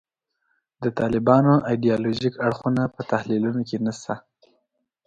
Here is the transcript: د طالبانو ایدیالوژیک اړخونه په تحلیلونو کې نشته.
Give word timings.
د 0.83 0.85
طالبانو 0.99 1.53
ایدیالوژیک 1.69 2.33
اړخونه 2.47 2.83
په 2.93 3.01
تحلیلونو 3.11 3.61
کې 3.69 3.77
نشته. 3.85 4.13